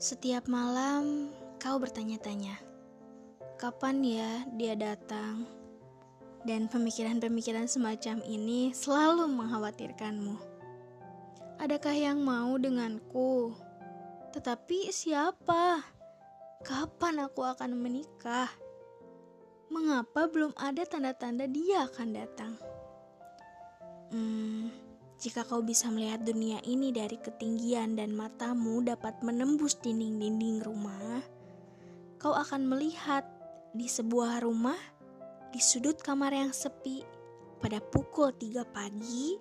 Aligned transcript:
Setiap 0.00 0.48
malam 0.48 1.28
kau 1.60 1.76
bertanya-tanya, 1.76 2.56
kapan 3.60 4.00
ya 4.00 4.48
dia 4.56 4.72
datang? 4.72 5.44
Dan 6.48 6.72
pemikiran-pemikiran 6.72 7.68
semacam 7.68 8.24
ini 8.24 8.72
selalu 8.72 9.28
mengkhawatirkanmu. 9.28 10.40
Adakah 11.60 11.92
yang 11.92 12.24
mau 12.24 12.56
denganku? 12.56 13.52
Tetapi 14.32 14.88
siapa? 14.88 15.84
Kapan 16.64 17.28
aku 17.28 17.44
akan 17.44 17.76
menikah? 17.76 18.48
Mengapa 19.68 20.32
belum 20.32 20.56
ada 20.56 20.80
tanda-tanda 20.88 21.44
dia 21.44 21.84
akan 21.84 22.08
datang? 22.16 22.56
Jika 25.20 25.44
kau 25.44 25.60
bisa 25.60 25.92
melihat 25.92 26.24
dunia 26.24 26.64
ini 26.64 26.96
dari 26.96 27.20
ketinggian 27.20 27.92
dan 27.92 28.16
matamu 28.16 28.80
dapat 28.80 29.20
menembus 29.20 29.76
dinding-dinding 29.84 30.64
rumah, 30.64 31.20
kau 32.16 32.32
akan 32.32 32.64
melihat 32.64 33.28
di 33.76 33.84
sebuah 33.84 34.40
rumah, 34.40 34.80
di 35.52 35.60
sudut 35.60 36.00
kamar 36.00 36.32
yang 36.32 36.56
sepi, 36.56 37.04
pada 37.60 37.84
pukul 37.84 38.32
3 38.32 38.64
pagi, 38.72 39.36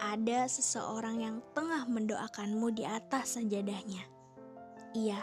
ada 0.00 0.48
seseorang 0.48 1.20
yang 1.20 1.36
tengah 1.52 1.84
mendoakanmu 1.84 2.72
di 2.72 2.88
atas 2.88 3.36
sajadahnya. 3.36 4.00
Iya, 4.96 5.20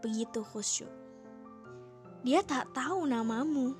begitu 0.00 0.40
khusyuk. 0.40 0.88
Dia 2.24 2.40
tak 2.40 2.72
tahu 2.72 3.04
namamu, 3.04 3.76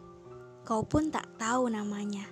kau 0.68 0.84
pun 0.84 1.08
tak 1.08 1.32
tahu 1.40 1.72
namanya. 1.72 2.28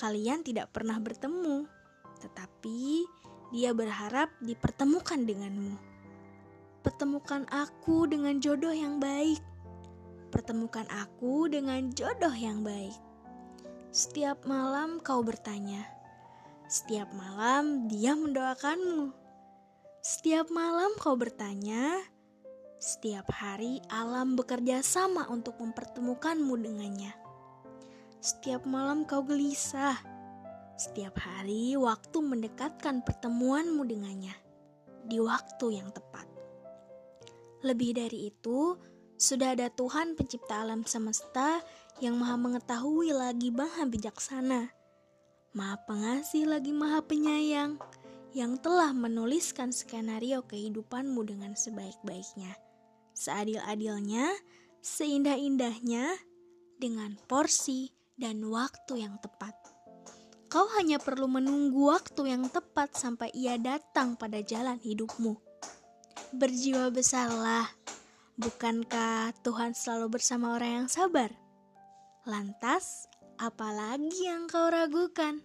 Kalian 0.00 0.40
tidak 0.40 0.72
pernah 0.72 0.96
bertemu 0.96 1.83
tetapi 2.24 3.04
dia 3.52 3.76
berharap 3.76 4.32
dipertemukan 4.40 5.28
denganmu. 5.28 5.76
Pertemukan 6.80 7.44
aku 7.52 8.08
dengan 8.08 8.40
jodoh 8.40 8.72
yang 8.72 8.96
baik. 8.96 9.40
Pertemukan 10.32 10.88
aku 10.88 11.46
dengan 11.52 11.92
jodoh 11.92 12.32
yang 12.32 12.64
baik. 12.64 12.96
Setiap 13.94 14.42
malam 14.48 14.98
kau 15.04 15.22
bertanya. 15.22 15.86
Setiap 16.66 17.12
malam 17.12 17.86
dia 17.86 18.16
mendoakanmu. 18.16 19.12
Setiap 20.02 20.50
malam 20.50 20.90
kau 20.98 21.14
bertanya. 21.14 22.02
Setiap 22.82 23.30
hari 23.32 23.80
alam 23.88 24.36
bekerja 24.36 24.84
sama 24.84 25.24
untuk 25.30 25.56
mempertemukanmu 25.62 26.52
dengannya. 26.58 27.14
Setiap 28.20 28.68
malam 28.68 29.08
kau 29.08 29.24
gelisah 29.24 30.13
setiap 30.74 31.18
hari, 31.22 31.78
waktu 31.78 32.18
mendekatkan 32.18 33.02
pertemuanmu 33.06 33.86
dengannya 33.86 34.34
di 35.06 35.20
waktu 35.20 35.78
yang 35.78 35.90
tepat. 35.94 36.26
Lebih 37.64 37.96
dari 37.96 38.28
itu, 38.28 38.76
sudah 39.14 39.56
ada 39.56 39.70
Tuhan 39.72 40.18
Pencipta 40.18 40.66
alam 40.66 40.84
semesta 40.84 41.62
yang 42.02 42.18
Maha 42.18 42.36
Mengetahui 42.36 43.14
lagi 43.14 43.48
Maha 43.54 43.86
Bijaksana, 43.86 44.68
Maha 45.54 45.76
Pengasih 45.86 46.50
lagi 46.50 46.74
Maha 46.74 47.00
Penyayang, 47.06 47.78
yang 48.34 48.58
telah 48.58 48.90
menuliskan 48.90 49.70
skenario 49.70 50.42
kehidupanmu 50.44 51.22
dengan 51.22 51.54
sebaik-baiknya, 51.54 52.58
seadil-adilnya, 53.14 54.34
seindah-indahnya, 54.82 56.10
dengan 56.74 57.14
porsi 57.30 57.94
dan 58.18 58.42
waktu 58.50 59.06
yang 59.06 59.16
tepat. 59.22 59.73
Kau 60.54 60.70
hanya 60.78 61.02
perlu 61.02 61.26
menunggu 61.26 61.90
waktu 61.90 62.30
yang 62.30 62.46
tepat 62.46 62.94
sampai 62.94 63.26
ia 63.34 63.58
datang 63.58 64.14
pada 64.14 64.38
jalan 64.38 64.78
hidupmu. 64.78 65.34
Berjiwa 66.30 66.94
besarlah, 66.94 67.66
bukankah 68.38 69.34
Tuhan 69.42 69.74
selalu 69.74 70.14
bersama 70.14 70.54
orang 70.54 70.86
yang 70.86 70.86
sabar? 70.86 71.34
Lantas, 72.22 73.10
apalagi 73.34 74.30
yang 74.30 74.46
kau 74.46 74.70
ragukan? 74.70 75.42